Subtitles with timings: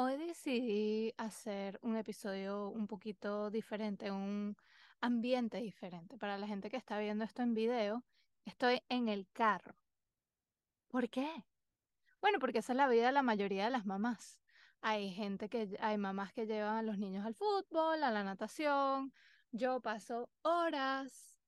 [0.00, 4.56] Hoy decidí hacer un episodio un poquito diferente, un
[5.00, 6.16] ambiente diferente.
[6.16, 8.04] Para la gente que está viendo esto en video,
[8.44, 9.74] estoy en el carro.
[10.86, 11.28] ¿Por qué?
[12.20, 14.40] Bueno, porque esa es la vida de la mayoría de las mamás.
[14.82, 19.12] Hay gente que, hay mamás que llevan a los niños al fútbol, a la natación.
[19.50, 21.40] Yo paso horas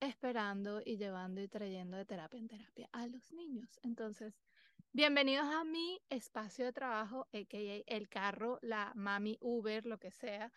[0.00, 3.80] esperando y llevando y trayendo de terapia en terapia a los niños.
[3.82, 4.38] Entonces,
[4.94, 7.82] bienvenidos a mi espacio de trabajo, a.k.a.
[7.92, 10.52] el carro, la mami Uber, lo que sea.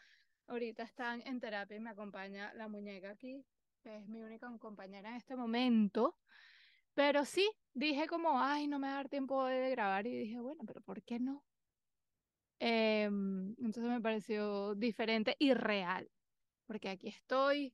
[0.45, 3.43] Ahorita están en terapia y me acompaña la muñeca aquí,
[3.81, 6.19] que es mi única compañera en este momento.
[6.93, 10.39] Pero sí, dije como, ay, no me va a dar tiempo de grabar y dije,
[10.39, 11.43] bueno, pero ¿por qué no?
[12.59, 16.11] Em, entonces me pareció diferente y real,
[16.67, 17.73] porque aquí estoy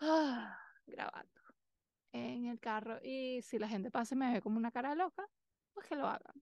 [0.00, 1.40] ah, grabando
[2.12, 5.26] en el carro y si la gente pasa me ve como una cara loca,
[5.74, 6.34] pues que lo hagan.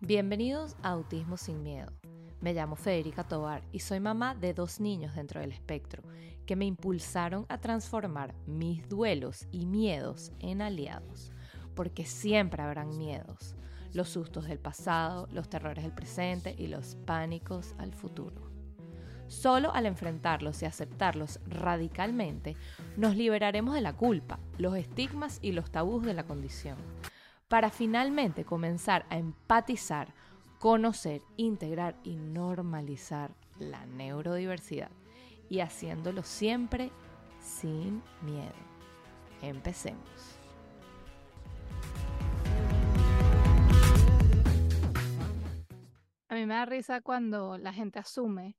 [0.00, 1.92] Bienvenidos a Autismo sin Miedo.
[2.40, 6.02] Me llamo Federica Tobar y soy mamá de dos niños dentro del espectro
[6.44, 11.30] que me impulsaron a transformar mis duelos y miedos en aliados,
[11.76, 13.54] porque siempre habrán miedos,
[13.92, 18.51] los sustos del pasado, los terrores del presente y los pánicos al futuro.
[19.28, 22.56] Solo al enfrentarlos y aceptarlos radicalmente,
[22.96, 26.76] nos liberaremos de la culpa, los estigmas y los tabús de la condición,
[27.48, 30.14] para finalmente comenzar a empatizar,
[30.58, 34.90] conocer, integrar y normalizar la neurodiversidad
[35.48, 36.90] y haciéndolo siempre
[37.40, 38.52] sin miedo.
[39.42, 40.38] Empecemos.
[46.28, 48.56] A mí me da risa cuando la gente asume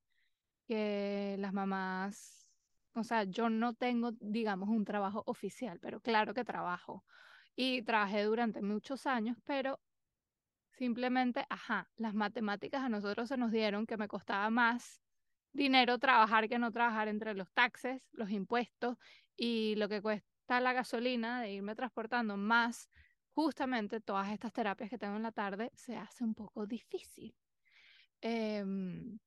[0.68, 2.52] que las mamás,
[2.94, 7.06] o sea, yo no tengo, digamos, un trabajo oficial, pero claro que trabajo.
[7.56, 9.80] Y trabajé durante muchos años, pero
[10.72, 15.02] simplemente, ajá, las matemáticas a nosotros se nos dieron que me costaba más
[15.54, 18.98] dinero trabajar que no trabajar entre los taxes, los impuestos
[19.38, 22.90] y lo que cuesta la gasolina de irme transportando más
[23.34, 27.36] justamente todas estas terapias que tengo en la tarde se hace un poco difícil.
[28.22, 29.20] Em,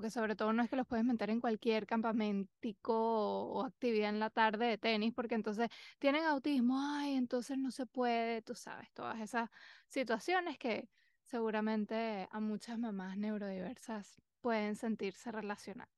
[0.00, 4.18] porque sobre todo no es que los puedes meter en cualquier campamentico o, actividad en
[4.18, 5.68] la tarde de tenis, porque entonces
[5.98, 9.50] tienen autismo, ay, entonces no se puede, tú sabes, todas esas
[9.88, 10.88] situaciones que
[11.24, 15.92] seguramente a muchas mamás neurodiversas pueden sentirse relacionadas.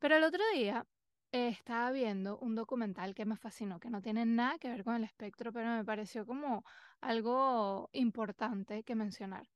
[0.00, 0.84] Pero el otro día
[1.30, 5.04] estaba viendo un documental que me fascinó, que no tiene nada que ver con el
[5.04, 6.64] espectro, pero me pareció como
[7.00, 9.48] algo importante que mencionar.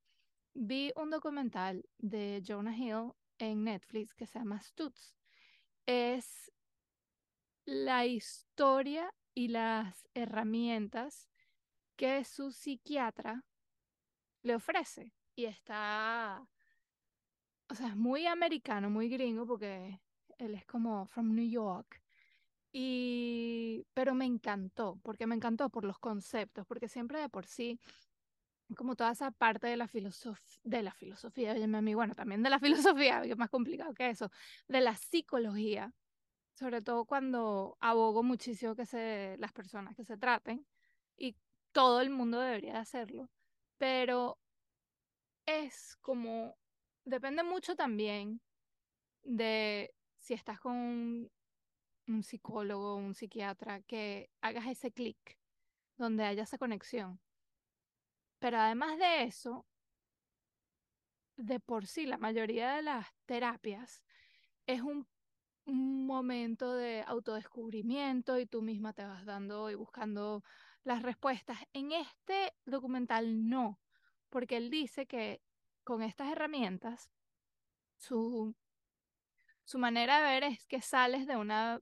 [0.53, 3.11] Vi un documental de Jonah Hill
[3.41, 5.15] en Netflix que se llama Stutz.
[5.85, 6.51] Es
[7.65, 11.29] la historia y las herramientas
[11.95, 13.43] que su psiquiatra
[14.43, 15.13] le ofrece.
[15.35, 16.47] Y está,
[17.69, 19.99] o sea, es muy americano, muy gringo, porque
[20.37, 22.01] él es como from New York.
[22.73, 27.79] Y, pero me encantó, porque me encantó por los conceptos, porque siempre de por sí
[28.75, 29.89] como toda esa parte de la,
[30.63, 32.59] de la filosofía, oye, mi bueno, también de la
[32.95, 34.31] filosofía, que es más complicado que eso,
[34.67, 35.93] de la psicología,
[36.55, 40.65] sobre todo cuando abogo muchísimo que se, las personas que se traten,
[41.17, 41.35] y
[41.71, 43.29] todo el mundo debería hacerlo,
[43.77, 44.39] pero
[45.45, 46.55] es como,
[47.05, 48.41] depende mucho también
[49.23, 51.31] de si estás con un,
[52.07, 55.39] un psicólogo, un psiquiatra, que hagas ese clic,
[55.97, 57.19] donde haya esa conexión
[58.41, 59.67] pero además de eso,
[61.37, 64.01] de por sí, la mayoría de las terapias
[64.65, 65.07] es un,
[65.67, 70.43] momento de autodescubrimiento y tú misma te vas dando y buscando
[70.83, 71.59] las respuestas.
[71.71, 73.79] En este documental no,
[74.29, 75.39] porque él dice que
[75.83, 77.11] con estas herramientas,
[77.97, 78.55] su,
[79.63, 81.79] su manera de ver es que sales de una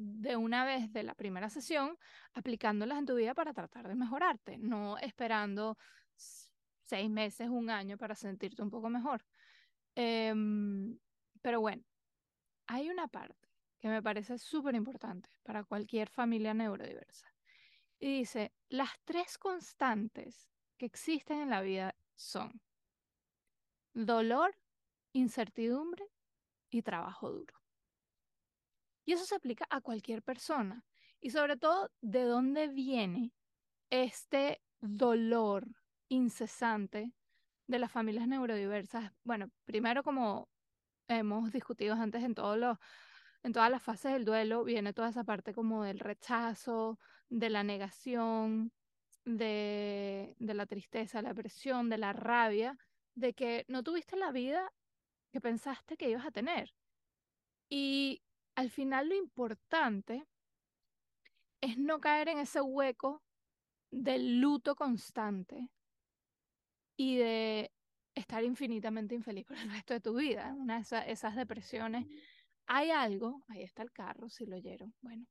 [0.00, 1.98] de una vez de la primera sesión,
[2.32, 5.76] aplicándolas en tu vida para tratar de mejorarte, no esperando
[6.16, 9.24] seis meses, un año para sentirte un poco mejor.
[9.94, 10.98] Em,
[11.42, 11.84] pero bueno,
[12.66, 13.48] hay una parte
[13.78, 17.26] que me parece súper importante para cualquier familia neurodiversa.
[17.98, 22.62] Y dice, las tres constantes que existen en la vida son
[23.92, 24.56] dolor,
[25.12, 26.04] incertidumbre
[26.70, 27.59] y trabajo duro.
[29.04, 30.84] Y eso se aplica a cualquier persona.
[31.20, 33.32] Y sobre todo, ¿de dónde viene
[33.90, 35.66] este dolor
[36.08, 37.12] incesante
[37.66, 39.12] de las familias neurodiversas?
[39.24, 40.48] Bueno, primero como
[41.08, 42.78] hemos discutido antes en todos los
[43.42, 46.98] en todas las fases del duelo viene toda esa parte como del rechazo,
[47.30, 48.72] de la negación,
[49.24, 52.76] de, de la tristeza, la depresión, de la rabia,
[53.14, 54.70] de que no tuviste la vida
[55.32, 56.74] que pensaste que ibas a tener.
[57.68, 57.99] Y
[58.54, 60.26] al final lo importante
[61.60, 63.22] es no caer en ese hueco
[63.90, 65.68] del luto constante
[66.96, 67.72] y de
[68.14, 72.06] estar infinitamente infeliz por el resto de tu vida, una de esas, esas depresiones.
[72.66, 75.26] Hay algo, ahí está el carro, si lo oyeron, bueno,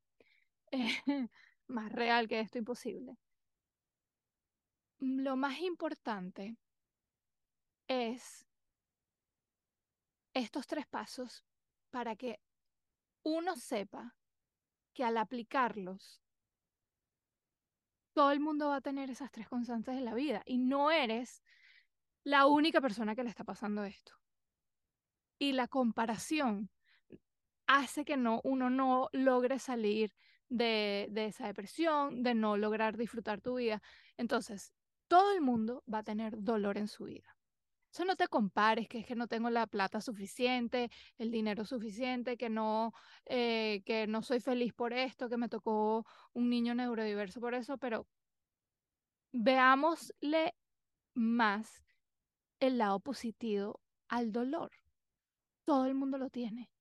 [1.68, 3.18] más real que esto imposible.
[5.00, 6.58] Lo más importante
[7.88, 8.46] es
[10.34, 11.46] estos tres pasos
[11.90, 12.40] para que
[13.24, 14.16] uno sepa
[14.94, 16.22] que al aplicarlos,
[18.14, 21.44] todo el mundo va a tener esas tres constantes en la vida y no eres
[22.24, 24.14] la única persona que le está pasando esto.
[25.38, 26.70] Y la comparación
[27.66, 30.14] hace que no, uno no logre salir
[30.50, 33.82] de, de esa depresión, de no lograr disfrutar tu vida.
[34.18, 34.74] Entonces,
[35.08, 37.39] todo el mundo va a tener dolor en su vida.
[37.92, 42.38] Eso no te compares, que es que no tengo la plata suficiente, el dinero suficiente,
[42.38, 42.94] que no,
[43.26, 47.78] eh, que no soy feliz por esto, que me tocó un niño neurodiverso por eso,
[47.78, 48.08] pero
[49.32, 50.56] veámosle
[51.16, 51.84] más
[52.60, 54.72] el lado positivo al dolor.
[55.66, 56.72] Todo el mundo lo tiene.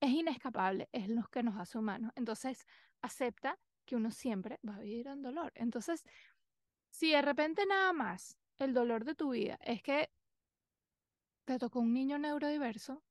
[0.00, 2.12] Es inescapable, es lo que nos hace humanos.
[2.16, 2.66] Entonces,
[3.00, 5.52] acepta que uno siempre va a vivir en dolor.
[5.54, 6.04] Entonces,
[6.90, 10.10] si de repente nada más el dolor de tu vida es que
[11.44, 13.02] te tocó un niño neurodiverso,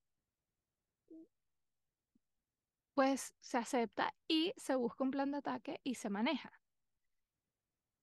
[2.93, 6.51] pues se acepta y se busca un plan de ataque y se maneja.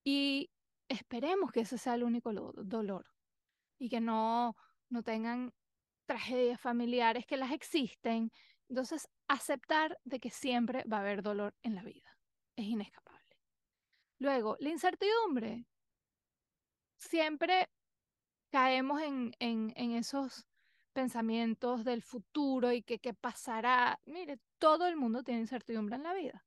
[0.05, 0.51] Y
[0.89, 3.07] esperemos que ese sea el único dolor
[3.79, 4.57] y que no,
[4.89, 5.53] no tengan
[6.07, 8.33] tragedias familiares que las existen.
[8.69, 12.19] Entonces, aceptar de que siempre va a haber dolor en la vida.
[12.57, 13.37] Es inescapable.
[14.19, 15.67] Luego, la incertidumbre.
[16.97, 17.69] Siempre
[18.51, 20.47] caemos en, en, en esos
[20.93, 24.01] pensamientos del futuro y que qué pasará.
[24.05, 26.45] Mire, todo el mundo tiene incertidumbre en la vida.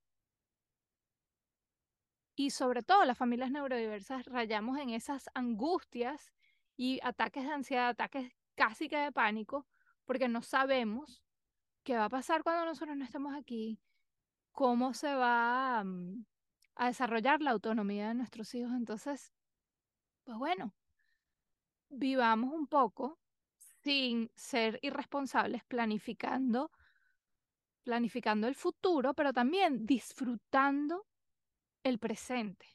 [2.35, 6.31] Y sobre todo las familias neurodiversas rayamos en esas angustias
[6.75, 9.67] y ataques de ansiedad, ataques casi que de pánico,
[10.05, 11.23] porque no sabemos
[11.83, 13.79] qué va a pasar cuando nosotros no estemos aquí,
[14.51, 16.25] cómo se va mm,
[16.75, 18.73] a desarrollar la autonomía de nuestros hijos.
[18.73, 19.33] Entonces,
[20.23, 20.73] pues bueno,
[21.91, 23.19] vivamos un poco
[23.83, 26.71] sin ser irresponsables, planificando,
[27.83, 31.07] planificando el futuro, pero también disfrutando
[31.83, 32.67] el presente.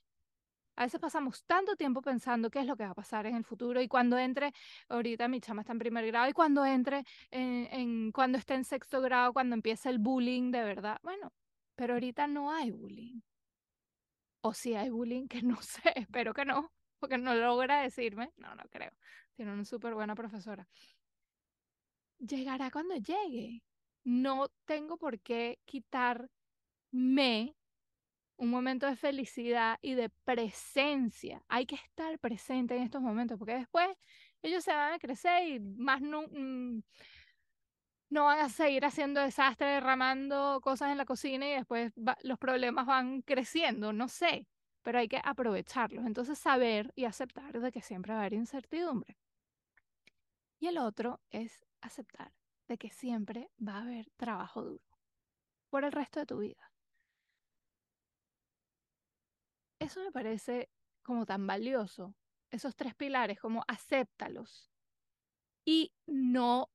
[0.76, 3.44] A veces pasamos tanto tiempo pensando qué es lo que va a pasar en el
[3.44, 4.52] futuro y cuando entre,
[4.88, 9.00] ahorita mi chama está en primer grado y cuando entre, en, cuando esté en sexto
[9.00, 11.32] grado, cuando empiece el bullying de verdad, bueno,
[11.76, 13.20] pero ahorita no hay bullying.
[14.42, 18.54] O si hay bullying, que no sé, espero que no porque no logra decirme, no,
[18.54, 18.92] no creo,
[19.34, 20.68] tiene una súper buena profesora.
[22.18, 23.62] Llegará cuando llegue.
[24.04, 26.30] No tengo por qué quitarme
[28.36, 31.42] un momento de felicidad y de presencia.
[31.48, 33.88] Hay que estar presente en estos momentos, porque después
[34.42, 36.82] ellos se van a crecer y más no, mm,
[38.10, 41.92] no van a seguir haciendo desastre, derramando cosas en la cocina y después
[42.22, 44.46] los problemas van creciendo, no sé
[44.86, 46.06] pero hay que aprovecharlos.
[46.06, 49.18] Entonces, saber y aceptar de que siempre va a haber incertidumbre.
[50.60, 52.32] Y el otro es aceptar
[52.68, 54.84] de que siempre va a haber trabajo duro
[55.70, 56.72] por el resto de tu vida.
[59.80, 60.70] Eso me parece
[61.02, 62.14] como tan valioso,
[62.52, 64.70] esos tres pilares, como acéptalos
[65.64, 66.70] y no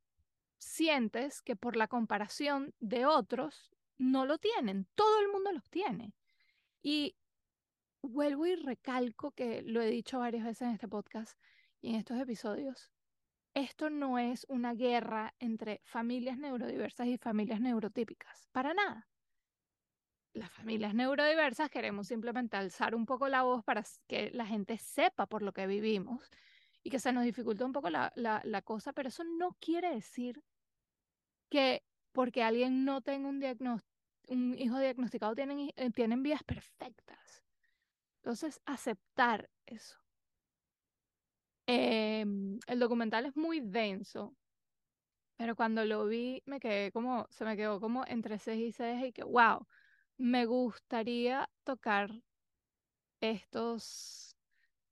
[0.57, 6.13] sientes que por la comparación de otros no lo tienen, todo el mundo los tiene.
[6.83, 7.15] Y
[8.01, 11.37] vuelvo y recalco que lo he dicho varias veces en este podcast
[11.81, 12.91] y en estos episodios.
[13.53, 19.09] Esto no es una guerra entre familias neurodiversas y familias neurotípicas, para nada.
[20.33, 25.25] Las familias neurodiversas queremos simplemente alzar un poco la voz para que la gente sepa
[25.25, 26.29] por lo que vivimos
[26.83, 30.41] y que se nos dificulta un poco la, la, cosa, pero eso no quiere decir
[31.49, 33.43] que porque alguien no tenga un,
[34.29, 37.43] un hijo diagnosticado tienen, eh, tienen vidas perfectas.
[38.21, 39.97] Entonces, aceptar eso.
[41.65, 44.35] Em, el documental es muy denso,
[45.37, 49.03] pero cuando lo vi me quedé como, se me quedó como entre seis y seis
[49.05, 49.65] y que, wow,
[50.17, 52.11] me gustaría tocar
[53.21, 54.35] estos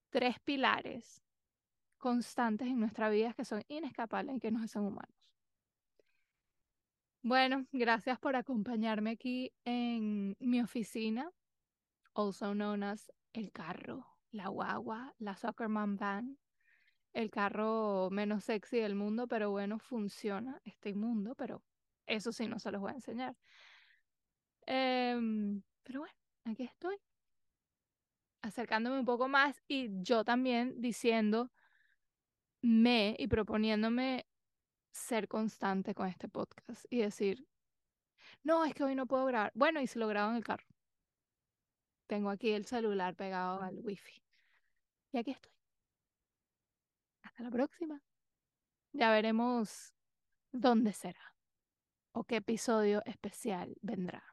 [0.10, 1.22] tres pilares
[1.98, 5.16] constantes en nuestra vida que son inescapables y que nos hacen humanos.
[7.22, 11.30] Bueno, gracias por acompañarme aquí en mi oficina,
[12.16, 16.38] also known as el carro, la guagua, la soccer mom van,
[17.14, 21.64] el carro menos sexy del mundo, pero bueno, funciona, está inmundo, pero
[22.06, 23.36] eso sí no se los voy a enseñar.
[24.66, 26.98] Em, pero bueno, aquí estoy,
[28.42, 31.52] acercándome un poco más y yo también diciendo
[32.62, 34.28] me y proponiéndome
[34.92, 37.48] ser constante con este podcast y decir,
[38.44, 39.52] no, es que hoy no puedo grabar.
[39.56, 40.66] Bueno, y si lo grabo en el carro.
[42.10, 44.20] Tengo aquí el celular pegado al wifi.
[45.12, 45.52] Y aquí estoy.
[47.22, 48.02] Hasta la próxima.
[48.94, 49.94] Ya veremos
[50.52, 51.36] dónde será
[52.12, 54.24] o qué episodio especial vendrá.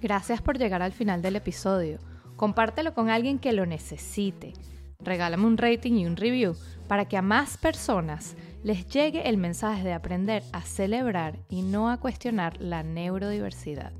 [0.00, 2.00] Gracias por llegar al final del episodio.
[2.34, 4.54] Compártelo con alguien que lo necesite.
[4.98, 6.56] Regálame un rating y un review
[6.88, 11.88] para que a más personas les llegue el mensaje de aprender a celebrar y no
[11.88, 13.92] a cuestionar la neurodiversidad.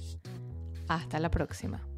[0.88, 1.97] Hasta la próxima.